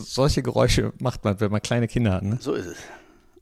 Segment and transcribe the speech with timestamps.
[0.00, 2.22] Solche Geräusche macht man, wenn man kleine Kinder hat.
[2.22, 2.38] Ne?
[2.40, 2.76] So ist es.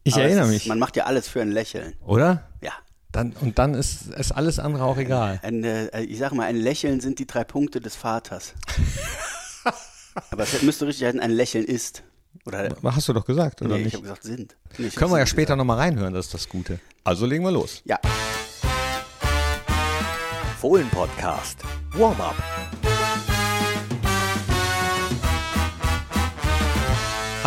[0.05, 0.63] Ich Aber erinnere es mich.
[0.63, 1.95] Ist, man macht ja alles für ein Lächeln.
[2.05, 2.49] Oder?
[2.63, 2.73] Ja.
[3.13, 5.41] Dann, und dann ist, ist alles andere auch egal.
[5.43, 8.55] Ein, äh, ich sag mal, ein Lächeln sind die drei Punkte des Vaters.
[10.31, 12.03] Aber es müsste richtig heißen, ein Lächeln ist.
[12.45, 13.95] Oder Hast du doch gesagt, oder nee, ich nicht?
[13.95, 14.57] habe gesagt sind.
[14.77, 16.81] Nee, ich Können wir ja später nochmal reinhören, das ist das Gute.
[17.05, 17.83] Also legen wir los.
[17.85, 17.99] Ja.
[20.61, 21.59] Fohlen-Podcast.
[21.95, 22.35] Warm-up.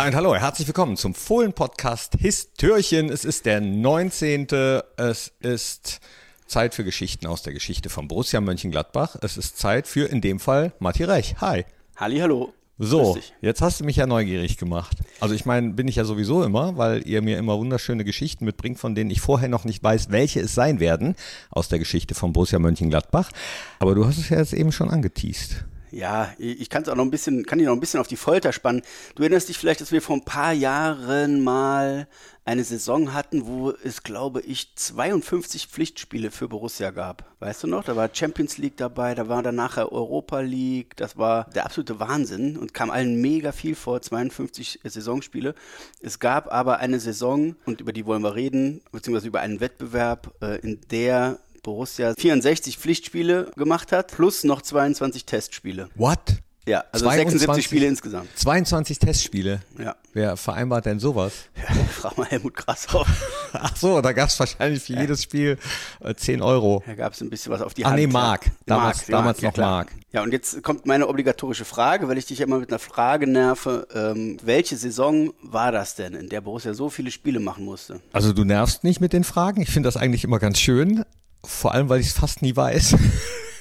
[0.02, 3.08] Hi und hallo, herzlich willkommen zum Fohlen-Podcast Histörchen.
[3.08, 4.48] Es ist der 19.
[4.96, 6.00] Es ist
[6.44, 9.14] Zeit für Geschichten aus der Geschichte von Borussia Mönchengladbach.
[9.22, 11.36] Es ist Zeit für, in dem Fall, Matti Reich.
[11.40, 11.64] Hi.
[11.94, 12.52] Halli, hallo.
[12.78, 14.96] So, jetzt hast du mich ja neugierig gemacht.
[15.20, 18.80] Also ich meine, bin ich ja sowieso immer, weil ihr mir immer wunderschöne Geschichten mitbringt,
[18.80, 21.14] von denen ich vorher noch nicht weiß, welche es sein werden
[21.48, 23.30] aus der Geschichte von Borussia Mönchengladbach.
[23.78, 25.64] Aber du hast es ja jetzt eben schon angeteased.
[25.92, 28.16] Ja, ich kann es auch noch ein bisschen, kann dich noch ein bisschen auf die
[28.16, 28.80] Folter spannen.
[29.14, 32.08] Du erinnerst dich vielleicht, dass wir vor ein paar Jahren mal
[32.46, 37.30] eine Saison hatten, wo es, glaube ich, 52 Pflichtspiele für Borussia gab.
[37.40, 37.84] Weißt du noch?
[37.84, 40.96] Da war Champions League dabei, da war dann nachher Europa League.
[40.96, 45.54] Das war der absolute Wahnsinn und kam allen mega viel vor, 52 Saisonspiele.
[46.00, 50.32] Es gab aber eine Saison, und über die wollen wir reden, beziehungsweise über einen Wettbewerb,
[50.40, 55.88] äh, in der Borussia 64 Pflichtspiele gemacht hat, plus noch 22 Testspiele.
[55.94, 56.18] What?
[56.64, 58.28] Ja, also 22 76 Spiele insgesamt.
[58.38, 59.62] 22 Testspiele.
[59.80, 59.96] Ja.
[60.12, 61.32] Wer vereinbart denn sowas?
[61.56, 63.08] ja frag mal Helmut Grashoff.
[63.52, 65.58] Ach so, da gab es wahrscheinlich für jedes Spiel
[66.00, 66.80] äh, 10 Euro.
[66.86, 67.96] Da gab es ein bisschen was auf die Ah, Hand.
[67.96, 68.12] nee, ja.
[68.12, 68.46] Mark.
[68.66, 69.70] Damals- Mark, ja, damals ja, noch klar.
[69.70, 69.92] Mark.
[70.12, 73.26] Ja, und jetzt kommt meine obligatorische Frage, weil ich dich ja immer mit einer Frage
[73.26, 73.88] nerve.
[73.92, 78.00] Ähm, welche Saison war das denn, in der Borussia so viele Spiele machen musste?
[78.12, 79.62] Also du nervst nicht mit den Fragen.
[79.62, 81.04] Ich finde das eigentlich immer ganz schön.
[81.44, 82.96] Vor allem, weil ich es fast nie weiß.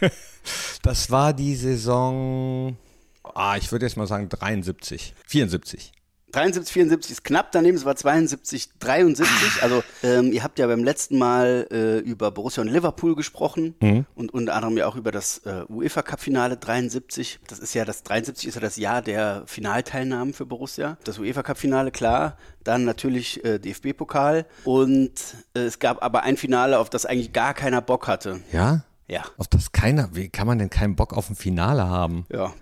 [0.83, 2.77] das war die Saison,
[3.23, 5.91] ah, ich würde jetzt mal sagen 73, 74.
[6.31, 9.63] 73, 74 ist knapp daneben, es war 72, 73.
[9.63, 13.75] Also ähm, ihr habt ja beim letzten Mal äh, über Borussia und Liverpool gesprochen
[14.15, 17.39] und unter anderem ja auch über das äh, UEFA Cup Finale 73.
[17.47, 20.97] Das ist ja das 73 ist ja das Jahr der Finalteilnahmen für Borussia.
[21.03, 25.11] Das UEFA Cup Finale klar, dann natürlich äh, DFB Pokal und
[25.53, 28.41] äh, es gab aber ein Finale, auf das eigentlich gar keiner Bock hatte.
[28.51, 28.83] Ja?
[29.07, 32.25] Ja, Auf das keiner, wie kann man denn keinen Bock auf ein Finale haben?
[32.29, 32.53] ja.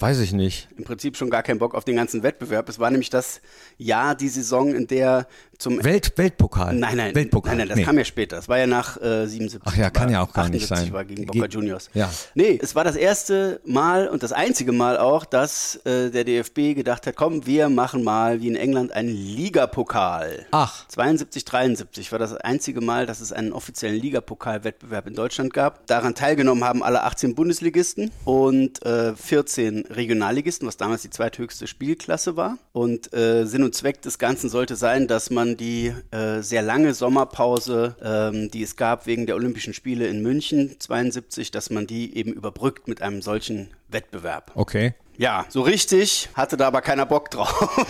[0.00, 0.68] Weiß ich nicht.
[0.78, 2.68] Im Prinzip schon gar keinen Bock auf den ganzen Wettbewerb.
[2.68, 3.40] Es war nämlich das
[3.76, 5.26] Jahr, die Saison, in der
[5.58, 6.74] zum Welt, Weltpokal.
[6.74, 7.50] Nein, nein, Weltpokal.
[7.50, 7.84] nein, nein, das Nee.
[7.84, 8.36] kam ja später.
[8.36, 9.60] Das war ja nach äh, 77.
[9.64, 10.92] Ach ja, kann war ja auch gar nicht 78 sein.
[10.94, 11.90] war gegen Boca Ge- Juniors.
[11.92, 12.10] Ja.
[12.34, 16.74] Nee, es war das erste Mal und das einzige Mal auch, dass äh, der DFB
[16.74, 20.46] gedacht hat, komm, wir machen mal wie in England einen Ligapokal.
[20.50, 20.86] Ach.
[20.88, 25.86] 72, 73 war das einzige Mal, dass es einen offiziellen Ligapokalwettbewerb in Deutschland gab.
[25.86, 32.36] Daran teilgenommen haben alle 18 Bundesligisten und äh, 14 Regionalligisten, was damals die zweithöchste Spielklasse
[32.36, 32.58] war.
[32.72, 36.94] Und äh, Sinn und Zweck des Ganzen sollte sein, dass man die äh, sehr lange
[36.94, 42.16] Sommerpause, ähm, die es gab wegen der Olympischen Spiele in München 72, dass man die
[42.16, 44.52] eben überbrückt mit einem solchen Wettbewerb.
[44.54, 44.94] Okay.
[45.20, 47.86] Ja, so richtig hatte da aber keiner Bock drauf.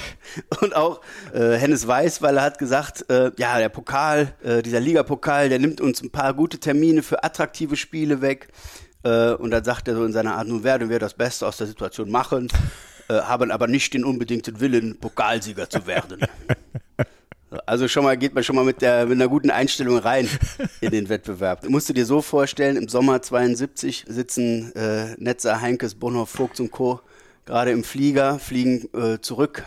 [0.60, 1.00] Und auch
[1.32, 5.58] äh, Hennes Weiß, weil er hat gesagt, äh, ja, der Pokal, äh, dieser Ligapokal, der
[5.58, 8.48] nimmt uns ein paar gute Termine für attraktive Spiele weg.
[9.04, 11.58] Äh, und dann sagt er so in seiner Art, nun werden wir das Beste aus
[11.58, 12.48] der Situation machen,
[13.08, 16.20] äh, haben aber nicht den unbedingten Willen, Pokalsieger zu werden.
[17.66, 20.28] Also schon mal geht man schon mal mit der mit einer guten Einstellung rein
[20.80, 21.68] in den Wettbewerb.
[21.68, 26.72] Musst du dir so vorstellen, im Sommer 72 sitzen äh, Netzer, Heinkes, Bonhoff, Vogts und
[26.72, 27.00] Co.
[27.46, 29.62] gerade im Flieger, fliegen äh, zurück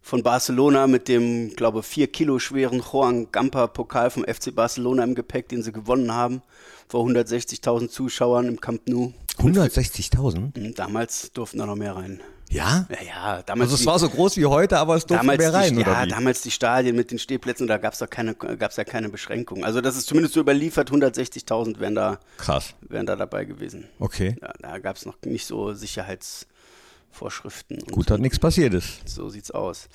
[0.00, 5.14] von Barcelona mit dem, glaube vier Kilo schweren Juan Gamper Pokal vom FC Barcelona im
[5.14, 6.40] Gepäck, den sie gewonnen haben
[6.88, 9.12] vor 160.000 Zuschauern im Camp Nou.
[9.38, 10.54] 160.000?
[10.56, 12.20] Hm, Damals durften da noch mehr rein.
[12.48, 12.86] Ja?
[12.88, 15.38] Ja, ja, damals Also es die- war so groß wie heute, aber es durften damals
[15.40, 16.08] mehr rein, die, oder ja, wie?
[16.10, 19.64] damals die Stadien mit den Stehplätzen, da gab es keine, gab's ja keine Beschränkung.
[19.64, 22.74] Also das ist zumindest so überliefert, 160.000 wären da, Krass.
[22.82, 23.88] wären da dabei gewesen.
[23.98, 24.36] Okay.
[24.40, 27.78] Ja, da gab es noch nicht so Sicherheitsvorschriften.
[27.90, 29.08] Gut, dass nichts passiert ist.
[29.08, 29.88] so sieht's aus.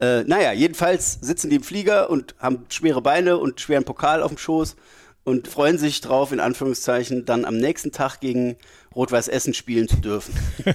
[0.00, 4.30] Äh, naja, jedenfalls sitzen die im Flieger und haben schwere Beine und schweren Pokal auf
[4.30, 4.76] dem Schoß
[5.26, 8.56] und freuen sich drauf, in Anführungszeichen, dann am nächsten Tag gegen
[8.94, 10.34] Rot-Weiß Essen spielen zu dürfen.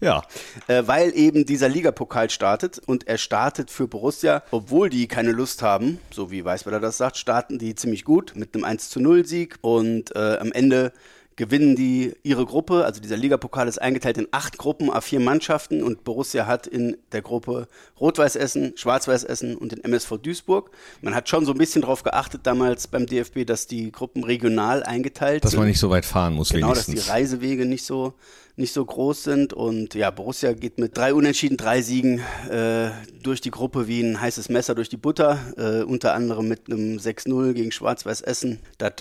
[0.00, 0.22] Ja.
[0.68, 5.62] äh, weil eben dieser Ligapokal startet und er startet für Borussia, obwohl die keine Lust
[5.62, 9.24] haben, so wie Weißweiler das sagt, starten die ziemlich gut mit einem 1 zu 0
[9.26, 10.92] Sieg und äh, am Ende
[11.36, 12.84] gewinnen die ihre Gruppe.
[12.84, 16.96] Also dieser Ligapokal ist eingeteilt in acht Gruppen, a vier Mannschaften und Borussia hat in
[17.12, 17.68] der Gruppe
[18.00, 20.70] Rot-Weiß Essen, Schwarz-Weiß Essen und den MSV Duisburg.
[21.02, 24.82] Man hat schon so ein bisschen darauf geachtet damals beim DFB, dass die Gruppen regional
[24.82, 25.60] eingeteilt Dass sind.
[25.60, 27.04] man nicht so weit fahren muss, Genau, dass wenigstens.
[27.06, 28.14] die Reisewege nicht so,
[28.56, 29.52] nicht so groß sind.
[29.52, 32.88] Und ja, Borussia geht mit drei Unentschieden, drei Siegen äh,
[33.22, 35.38] durch die Gruppe wie ein heißes Messer durch die Butter.
[35.58, 38.60] Äh, unter anderem mit einem 6-0 gegen Schwarz-Weiß Essen.
[38.78, 38.92] Das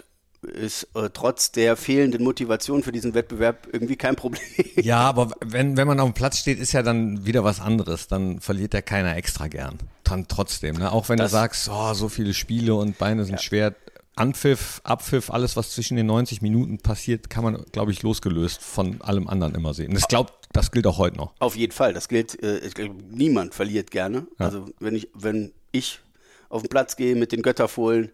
[0.43, 4.41] ist äh, trotz der fehlenden Motivation für diesen Wettbewerb irgendwie kein Problem.
[4.81, 8.07] Ja, aber wenn, wenn man auf dem Platz steht, ist ja dann wieder was anderes.
[8.07, 9.77] Dann verliert ja keiner extra gern.
[10.03, 10.91] Dann trotzdem, ne?
[10.91, 13.73] Auch wenn Das- du sagst, oh, so viele Spiele und Beine sind schwer.
[14.17, 19.01] Anpfiff, Abpfiff, alles, was zwischen den 90 Minuten passiert, kann man, glaube ich, losgelöst von
[19.01, 19.91] allem anderen immer sehen.
[19.91, 21.33] Und ich glaube, das gilt auch heute noch.
[21.39, 24.25] Auf jeden Fall, das gilt, äh, glaub, niemand verliert gerne.
[24.37, 25.99] Also wenn ich, wenn ich
[26.47, 28.09] auf den Platz gehe mit den Götterfohlen,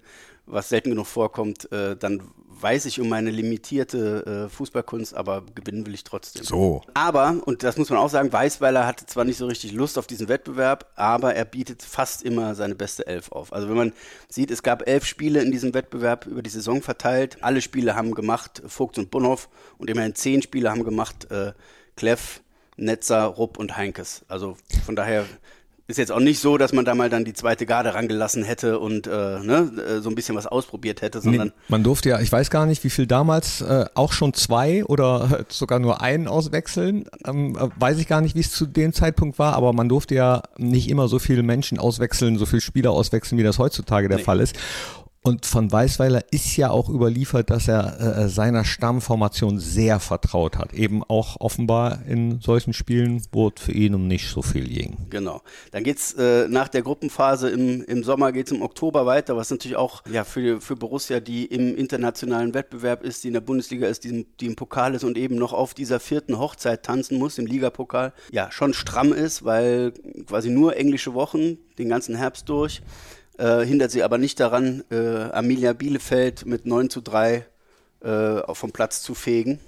[0.46, 2.22] was selten genug vorkommt, äh, dann
[2.62, 6.44] weiß ich um meine limitierte äh, Fußballkunst, aber gewinnen will ich trotzdem.
[6.44, 6.82] So.
[6.94, 10.08] Aber, und das muss man auch sagen, Weißweiler hatte zwar nicht so richtig Lust auf
[10.08, 13.52] diesen Wettbewerb, aber er bietet fast immer seine beste Elf auf.
[13.54, 13.94] Also wenn man
[14.30, 17.38] sieht, es gab elf Spiele in diesem Wettbewerb über die Saison verteilt.
[17.42, 21.54] Alle Spiele haben gemacht Vogt und Bonhoff und immerhin zehn Spiele haben gemacht äh,
[21.96, 22.42] Kleff,
[22.78, 24.24] Netzer, Rupp und Heinkes.
[24.28, 24.56] Also
[24.86, 25.26] von daher
[25.88, 28.80] ist jetzt auch nicht so, dass man da mal dann die zweite Garde rangelassen hätte
[28.80, 32.19] und äh, ne, äh, so ein bisschen was ausprobiert hätte, sondern Nee, man durfte ja,
[32.22, 36.28] ich weiß gar nicht, wie viel damals, äh, auch schon zwei oder sogar nur einen
[36.28, 37.06] auswechseln.
[37.25, 40.16] Ähm, äh, weiß ich gar nicht, wie es zu dem Zeitpunkt war, aber man durfte
[40.16, 44.19] ja nicht immer so viele Menschen auswechseln, so viele Spieler auswechseln, wie das heutzutage der
[44.19, 44.24] Nee.
[44.24, 44.56] Fall ist.
[45.24, 50.74] Und von Weißweiler ist ja auch überliefert, dass er äh, seiner Stammformation sehr vertraut hat.
[50.74, 54.98] Eben auch offenbar in solchen Spielen, wo es für ihn um nicht so viel ging.
[55.12, 55.44] Genau.
[55.72, 59.78] Dann geht's äh, nach der Gruppenphase im, im Sommer geht's im Oktober weiter, was natürlich
[59.78, 64.04] auch ja, für, für Borussia, die im internationalen Wettbewerb ist, die in der Bundesliga ist,
[64.04, 67.46] die, die im Pokal ist und eben noch auf dieser vierten Hochzeit tanzen muss, im
[67.46, 69.92] Ligapokal, ja, schon stramm ist, weil
[70.26, 72.82] quasi nur englische Wochen den ganzen Herbst durch.
[73.42, 77.44] Äh, hindert sie aber nicht daran, äh, Arminia Bielefeld mit 9 zu 3
[78.02, 79.60] äh, vom Platz zu fegen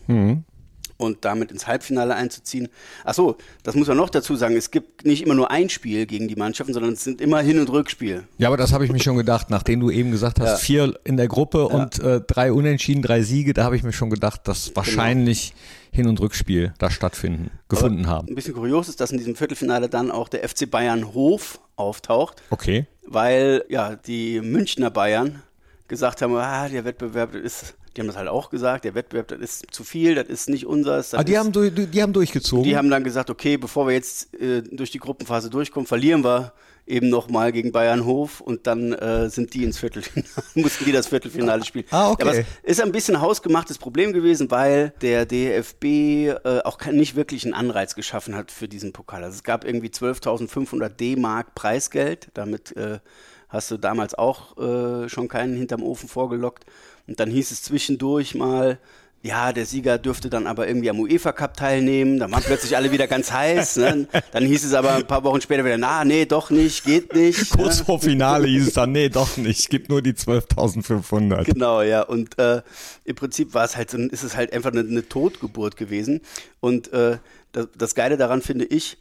[1.04, 2.70] und damit ins Halbfinale einzuziehen.
[3.04, 4.56] Ach so, das muss man noch dazu sagen.
[4.56, 7.60] Es gibt nicht immer nur ein Spiel gegen die Mannschaften, sondern es sind immer Hin-
[7.60, 8.24] und Rückspiel.
[8.38, 10.58] Ja, aber das habe ich mir schon gedacht, nachdem du eben gesagt hast, Ja.
[10.58, 14.10] vier in der Gruppe und äh, drei Unentschieden, drei Siege, da habe ich mir schon
[14.10, 15.54] gedacht, dass wahrscheinlich
[15.92, 18.28] Hin- und Rückspiel da stattfinden, gefunden haben.
[18.28, 22.42] Ein bisschen kurios ist, dass in diesem Viertelfinale dann auch der FC Bayern Hof auftaucht,
[22.50, 22.88] Okay.
[23.06, 25.44] weil ja die Münchner Bayern
[25.88, 29.40] gesagt haben, ah, der Wettbewerb ist, die haben das halt auch gesagt, der Wettbewerb, das
[29.40, 31.14] ist zu viel, das ist nicht unseres.
[31.14, 32.64] Ah, die ist, haben, du- du- die haben durchgezogen.
[32.64, 36.54] Die haben dann gesagt, okay, bevor wir jetzt äh, durch die Gruppenphase durchkommen, verlieren wir
[36.86, 41.08] eben nochmal gegen Bayern Hof und dann äh, sind die ins Viertelfinale, mussten die das
[41.08, 41.86] Viertelfinale spielen.
[41.92, 42.22] Ah, okay.
[42.24, 47.16] Aber es ist ein bisschen hausgemachtes Problem gewesen, weil der DFB äh, auch kein, nicht
[47.16, 49.24] wirklich einen Anreiz geschaffen hat für diesen Pokal.
[49.24, 53.00] Also es gab irgendwie 12.500 D-Mark Preisgeld, damit äh,
[53.48, 56.66] hast du damals auch äh, schon keinen hinterm Ofen vorgelockt.
[57.08, 58.80] Und dann hieß es zwischendurch mal,
[59.24, 62.20] ja, der Sieger dürfte dann aber irgendwie am UEFA Cup teilnehmen.
[62.20, 63.78] Da waren plötzlich alle wieder ganz heiß.
[63.78, 64.08] Ne?
[64.34, 67.50] Dann hieß es aber ein paar Wochen später wieder, na, nee, doch nicht, geht nicht.
[67.50, 67.86] Kurz ne?
[67.86, 71.46] vor Finale hieß es dann, nee, doch nicht, gibt nur die 12.500.
[71.46, 72.02] Genau, ja.
[72.02, 72.62] Und äh,
[73.06, 76.20] im Prinzip war es halt, ist es halt einfach eine, eine Totgeburt gewesen.
[76.60, 77.18] Und äh,
[77.54, 78.98] das, das Geile daran finde ich,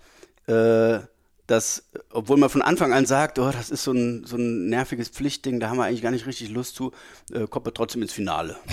[0.46, 1.00] äh,
[1.52, 5.08] dass, obwohl man von Anfang an sagt, oh, das ist so ein, so ein nerviges
[5.10, 6.90] Pflichtding, da haben wir eigentlich gar nicht richtig Lust zu,
[7.32, 8.56] äh, kommt man trotzdem ins Finale.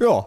[0.00, 0.26] Ja.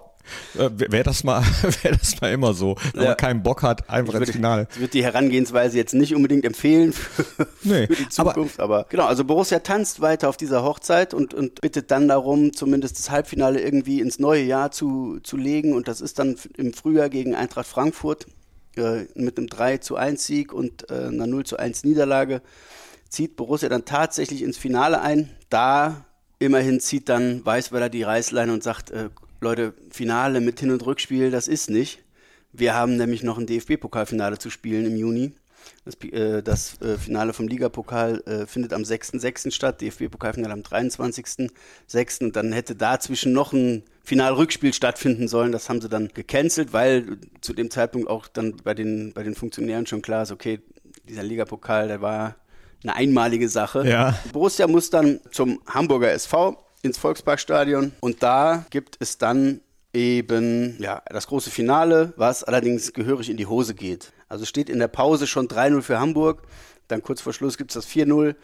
[0.57, 1.42] Äh, Wäre das, mal-
[1.83, 2.75] wär das mal immer so.
[2.94, 3.07] Wenn Ja.
[3.10, 4.68] man keinen Bock hat, einfach ins Finale.
[4.72, 8.85] Ich würde die Herangehensweise jetzt nicht unbedingt empfehlen für, Nee, für die aber- Zukunft, aber,
[8.90, 13.09] genau, also Borussia tanzt weiter auf dieser Hochzeit und, und bittet dann darum, zumindest das
[13.09, 17.33] Halbfinale irgendwie ins neue Jahr zu, zu legen und das ist dann im Frühjahr gegen
[17.35, 18.28] Eintracht Frankfurt
[18.75, 22.42] äh, mit einem 3 zu 1 Sieg und äh, einer 0 zu 1 Niederlage
[23.09, 25.30] zieht Borussia dann tatsächlich ins Finale ein.
[25.49, 26.06] Da
[26.40, 29.09] immerhin zieht dann Weißweiler die Reißleine und sagt, äh,
[29.42, 32.04] Leute, Finale mit Hin- und Rückspiel, das ist nicht.
[32.54, 35.33] Wir haben nämlich noch ein DFB-Pokalfinale zu spielen im Juni.
[35.83, 39.52] Das, äh, das äh, Finale vom Ligapokal äh, findet am 6.6.
[39.52, 42.23] statt, DFB-Pokalfinale am 23.6.
[42.23, 45.52] Und dann hätte dazwischen noch ein Finalrückspiel stattfinden sollen.
[45.52, 49.33] Das haben sie dann gecancelt, weil zu dem Zeitpunkt auch dann bei den, bei den
[49.33, 50.59] Funktionären schon klar ist, okay,
[51.07, 52.35] dieser Ligapokal, der war
[52.83, 53.88] eine einmalige Sache.
[53.88, 54.18] Ja.
[54.33, 59.61] Borussia muss dann zum Hamburger SV ins Volksparkstadion und da gibt es dann
[59.94, 64.14] eben ja, das große Finale, was allerdings gehörig in die Hose geht.
[64.31, 66.44] Also steht in der Pause schon 3-0 für Hamburg.
[66.88, 68.35] Dann kurz vor Schluss gibt es das 4-0.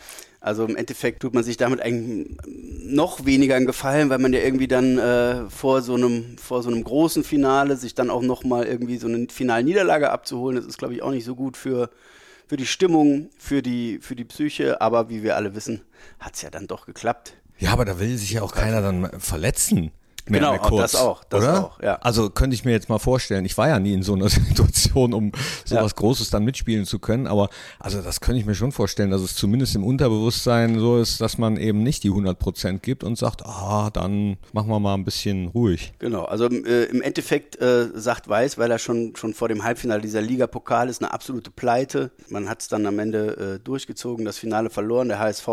[0.42, 4.42] Also im Endeffekt tut man sich damit eigentlich noch weniger einen Gefallen, weil man ja
[4.42, 8.66] irgendwie dann äh, vor, so einem, vor so einem großen Finale sich dann auch nochmal
[8.66, 11.90] irgendwie so eine Finalniederlage abzuholen, das ist, glaube ich, auch nicht so gut für,
[12.48, 14.82] für die Stimmung, für die, für die Psyche.
[14.82, 15.84] Aber wie wir alle wissen,
[16.20, 17.34] hat es ja dann doch geklappt.
[17.60, 19.92] Ja, aber da will sich ja auch keiner dann verletzen.
[20.30, 21.64] Mehr, Genau, mehr kurz, das auch, das oder?
[21.66, 21.96] auch, ja.
[21.96, 25.14] Also könnte ich mir jetzt mal vorstellen, ich war ja nie in so einer Situation,
[25.14, 25.32] um
[25.66, 29.22] sowas Großes dann mitspielen zu können, aber also das könnte ich mir schon vorstellen, dass
[29.22, 33.18] es zumindest im Unterbewusstsein so ist, dass man eben nicht die 100 Prozent gibt und
[33.18, 35.94] sagt, ah, dann machen wir mal ein bisschen ruhig.
[36.00, 40.02] Genau, also äh, im Endeffekt äh, sagt Weiß, weil er schon, schon vor dem Halbfinale
[40.02, 42.12] dieser Liga-Pokal ist, eine absolute Pleite.
[42.30, 45.08] Man hat es dann am Ende äh, durchgezogen, das Finale verloren.
[45.08, 45.48] Der HSV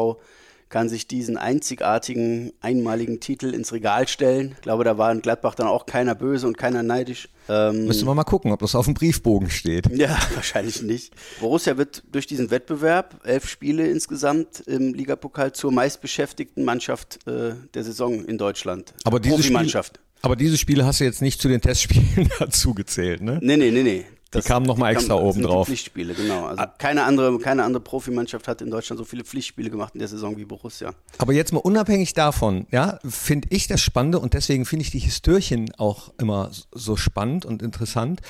[0.68, 4.52] kann sich diesen einzigartigen, einmaligen Titel ins Regal stellen.
[4.56, 7.28] Ich glaube, da war in Gladbach dann auch keiner böse und keiner neidisch.
[7.48, 9.86] Ähm, Müssen wir mal gucken, ob das auf dem Briefbogen steht.
[9.96, 11.12] ja, wahrscheinlich nicht.
[11.40, 17.84] Borussia wird durch diesen Wettbewerb, elf Spiele insgesamt im Ligapokal, zur meistbeschäftigten Mannschaft äh, der
[17.84, 18.94] Saison in Deutschland.
[19.04, 20.00] Aber diese, Spiele, Profimannschaft.
[20.22, 23.38] aber diese Spiele hast du jetzt nicht zu den Testspielen dazu gezählt, ne?
[23.42, 24.04] Nee, nee, nee, nee.
[24.34, 25.66] Die kamen noch mal die extra oben drauf.
[25.66, 26.46] Pflichtspiele, genau.
[26.46, 30.08] Also keine andere, keine andere Profimannschaft hat in Deutschland so viele Pflichtspiele gemacht in der
[30.08, 30.92] Saison wie Borussia.
[31.18, 34.98] Aber jetzt mal unabhängig davon, ja, finde ich das Spannende und deswegen finde ich die
[34.98, 38.20] Histörchen auch immer so spannend und interessant,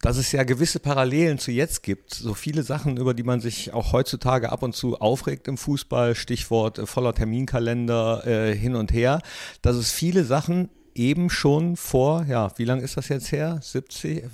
[0.00, 2.14] dass es ja gewisse Parallelen zu jetzt gibt.
[2.14, 6.14] So viele Sachen, über die man sich auch heutzutage ab und zu aufregt im Fußball,
[6.14, 9.20] Stichwort äh, voller Terminkalender äh, hin und her,
[9.62, 13.58] dass es viele Sachen eben schon vor, ja, wie lange ist das jetzt her?
[13.62, 14.28] 70, äh,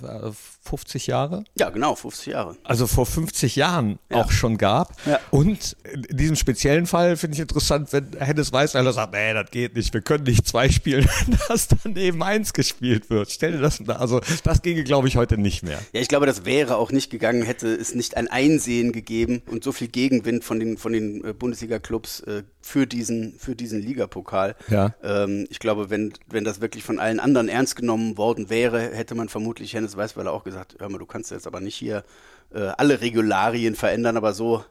[0.63, 1.43] 50 Jahre?
[1.57, 2.57] Ja, genau, 50 Jahre.
[2.63, 4.17] also vor 50 Jahren Ja.
[4.17, 4.93] auch schon gab.
[5.05, 5.19] Ja.
[5.31, 5.77] Und
[6.09, 9.93] in diesem speziellen Fall finde ich interessant, wenn Hennes Weißweiler sagt, nee, das geht nicht,
[9.93, 11.07] wir können nicht zwei spielen,
[11.47, 13.31] dass dann eben eins gespielt wird.
[13.31, 15.79] Stell dir das, also das ginge, glaube ich, heute nicht mehr.
[15.93, 19.63] Ja, ich glaube, das wäre auch nicht gegangen, hätte es nicht ein Einsehen gegeben und
[19.63, 24.55] so viel Gegenwind von den, von den äh, Bundesliga-Clubs äh, für diesen, für diesen Ligapokal.
[24.69, 24.93] Ja.
[25.01, 29.13] Ähm, ich glaube, wenn, wenn das wirklich von allen anderen ernst genommen worden wäre, hätte
[29.13, 32.03] man vermutlich Hennes Weißweiler auch gesagt, hör mal, du kannst jetzt aber nicht hier
[32.53, 34.63] äh, alle Regularien verändern, aber so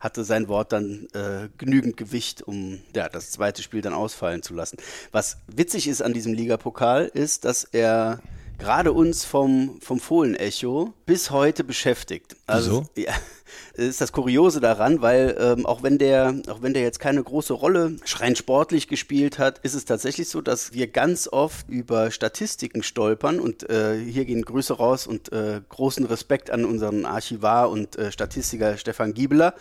[0.00, 4.54] hatte sein Wort dann äh, genügend Gewicht, um ja, das zweite Spiel dann ausfallen zu
[4.54, 4.76] lassen.
[5.12, 8.20] Was witzig ist an diesem Ligapokal, ist, dass er
[8.58, 12.36] gerade uns vom, vom Fohlenecho bis heute beschäftigt.
[12.46, 13.22] Also, ja, das
[13.74, 17.52] ist das Kuriose daran, weil ähm, auch wenn der, auch wenn der jetzt keine große
[17.52, 22.82] Rolle rein sportlich gespielt hat, ist es tatsächlich so, dass wir ganz oft über Statistiken
[22.82, 27.96] stolpern und äh, hier gehen Grüße raus und äh, großen Respekt an unseren Archivar und
[27.96, 29.54] äh, Statistiker Stefan Giebeler,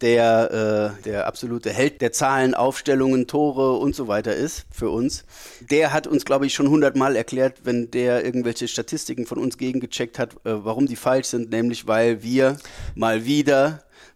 [0.00, 5.24] der äh, der absolute Held der Zahlen, Aufstellungen, Tore und so weiter ist für uns.
[5.70, 10.18] Der hat uns, glaube ich, schon hundertmal erklärt, wenn der irgendwelche Statistiken von uns gegengecheckt
[10.18, 12.56] hat, äh, warum die falsch sind, nämlich weil wir
[12.94, 13.37] mal wieder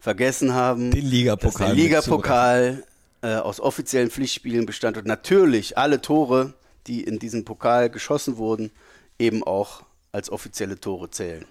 [0.00, 2.84] vergessen haben, Den Ligapokal dass der Ligapokal
[3.22, 6.54] äh, aus offiziellen Pflichtspielen bestand und natürlich alle Tore,
[6.86, 8.72] die in diesem Pokal geschossen wurden,
[9.18, 11.44] eben auch als offizielle Tore zählen.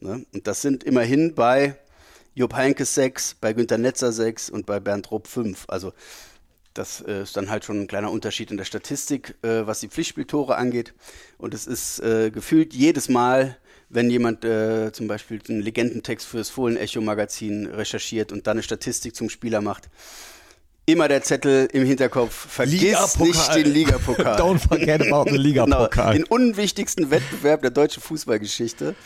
[0.00, 0.26] Ne?
[0.32, 1.76] Und das sind immerhin bei
[2.34, 5.64] Jupp Heinkes 6, bei Günter Netzer 6 und bei Bernd Rupp 5.
[5.68, 5.92] Also
[6.74, 9.88] das äh, ist dann halt schon ein kleiner Unterschied in der Statistik, äh, was die
[9.88, 10.92] Pflichtspieltore angeht.
[11.38, 13.56] Und es ist äh, gefühlt jedes Mal,
[13.94, 19.14] wenn jemand äh, zum Beispiel einen Legendentext für das Fohlen-Echo-Magazin recherchiert und dann eine Statistik
[19.14, 19.88] zum Spieler macht,
[20.84, 24.36] immer der Zettel im Hinterkopf, vergiss nicht den Ligapokal.
[24.40, 26.12] Don't forget about the Ligapokal.
[26.12, 28.96] Genau, den unwichtigsten Wettbewerb der deutschen Fußballgeschichte.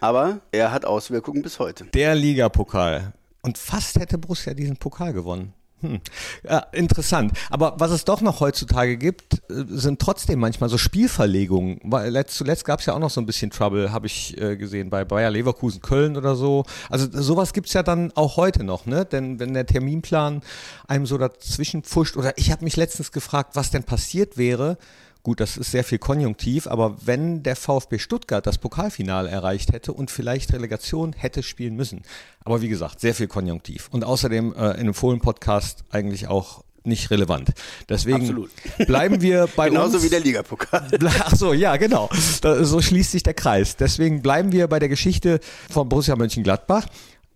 [0.00, 1.84] Aber er hat Auswirkungen bis heute.
[1.84, 3.12] Der Ligapokal.
[3.42, 5.54] Und fast hätte Borussia diesen Pokal gewonnen.
[5.82, 6.00] Hm.
[6.48, 7.32] Ja, interessant.
[7.50, 11.80] Aber was es doch noch heutzutage gibt, äh, sind trotzdem manchmal so Spielverlegungen.
[11.82, 14.56] Weil letzt- Zuletzt gab es ja auch noch so ein bisschen Trouble, habe ich äh,
[14.56, 16.64] gesehen, bei Bayer Leverkusen Köln oder so.
[16.88, 19.04] Also sowas gibt's ja dann auch heute noch, ne?
[19.04, 20.42] Denn wenn der Terminplan
[20.88, 24.78] einem so dazwischen pfuscht, oder ich habe mich letztens gefragt, was denn passiert wäre,
[25.24, 29.92] Gut, das ist sehr viel konjunktiv, aber wenn der VfB Stuttgart das Pokalfinale erreicht hätte
[29.92, 32.02] und vielleicht Relegation hätte spielen müssen.
[32.44, 33.88] Aber wie gesagt, sehr viel konjunktiv.
[33.92, 37.50] Und außerdem äh, in einem Fohlen-Podcast eigentlich auch nicht relevant.
[37.88, 38.50] Deswegen Absolut.
[38.86, 40.04] bleiben wir bei Genauso uns.
[40.04, 40.88] wie der Ligapokal.
[41.20, 42.10] Ach so, ja, genau.
[42.40, 43.76] Da, so schließt sich der Kreis.
[43.76, 45.38] Deswegen bleiben wir bei der Geschichte
[45.70, 46.86] von Borussia Mönchengladbach.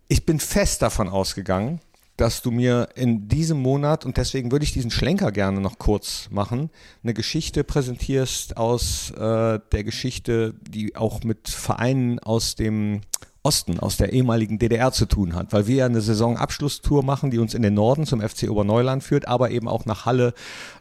[0.09, 1.79] Ich bin fest davon ausgegangen,
[2.17, 6.27] dass du mir in diesem Monat, und deswegen würde ich diesen Schlenker gerne noch kurz
[6.31, 6.71] machen,
[7.03, 13.01] eine Geschichte präsentierst aus äh, der Geschichte, die auch mit Vereinen aus dem
[13.47, 17.39] Osten, aus der ehemaligen DDR zu tun hat, weil wir ja eine Saisonabschlusstour machen, die
[17.39, 20.33] uns in den Norden zum FC Oberneuland führt, aber eben auch nach Halle,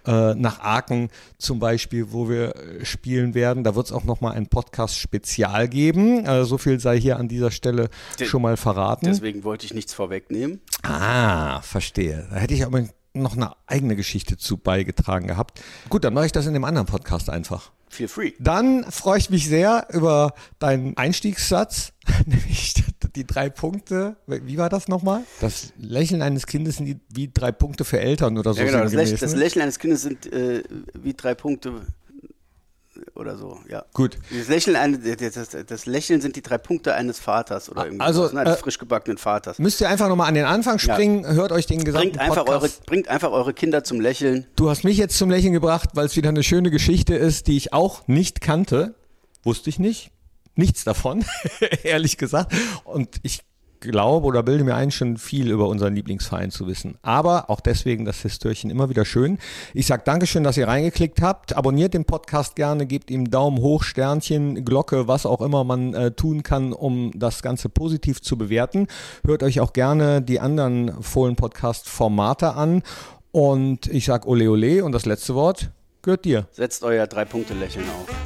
[0.04, 3.62] äh, nach Aachen zum Beispiel, wo wir äh, spielen werden.
[3.62, 6.26] Da wird es auch nochmal ein Podcast-Spezial geben.
[6.26, 9.06] Äh, so viel sei hier an dieser Stelle De schon mal verraten.
[9.06, 10.60] Deswegen wollte ich nichts vorwegnehmen.
[10.82, 12.26] Ah, verstehe.
[12.30, 12.82] Da hätte ich aber
[13.22, 15.60] noch eine eigene Geschichte zu beigetragen gehabt.
[15.88, 17.70] Gut, dann mache ich das in dem anderen Podcast einfach.
[17.88, 18.32] Feel free.
[18.38, 21.92] Dann freue ich mich sehr über deinen Einstiegssatz,
[22.26, 22.74] nämlich
[23.14, 24.16] die drei Punkte.
[24.26, 25.22] Wie war das nochmal?
[25.40, 28.60] Das Lächeln eines Kindes sind wie drei Punkte für Eltern oder so.
[28.60, 29.38] Ja, genau, das, ne?
[29.38, 30.62] Lächeln eines Kindes sind äh,
[30.94, 31.82] wie drei Punkte
[33.14, 33.84] oder so, ja.
[33.94, 34.18] Gut.
[34.36, 38.40] Das Lächeln, das, das, Lächeln sind die drei Punkte eines Vaters oder irgendwie Also, ne,
[38.40, 39.58] eines äh, frisch gebackenen Vaters.
[39.58, 42.62] Müsst ihr einfach nochmal an den Anfang springen, hört euch den gesamten Bringt einfach, Podcast.
[42.62, 44.46] eure, bringt einfach eure Kinder zum Lächeln.
[44.56, 47.56] Du hast mich jetzt zum Lächeln gebracht, weil es wieder eine schöne Geschichte ist, die
[47.56, 48.94] ich auch nicht kannte.
[49.42, 50.10] Wusste ich nicht.
[50.54, 51.24] Nichts davon,
[51.82, 52.54] ehrlich gesagt.
[52.84, 53.42] Und ich
[53.80, 56.96] glaube oder bilde mir ein, schon viel über unseren Lieblingsverein zu wissen.
[57.02, 59.38] Aber auch deswegen das Histörchen immer wieder schön.
[59.74, 61.56] Ich sage Dankeschön, dass ihr reingeklickt habt.
[61.56, 66.10] Abonniert den Podcast gerne, gebt ihm Daumen hoch, Sternchen, Glocke, was auch immer man äh,
[66.12, 68.86] tun kann, um das Ganze positiv zu bewerten.
[69.24, 72.82] Hört euch auch gerne die anderen Fohlen-Podcast-Formate an.
[73.32, 75.70] Und ich sage Ole Ole und das letzte Wort
[76.02, 76.46] gehört dir.
[76.52, 78.25] Setzt euer Drei-Punkte-Lächeln auf.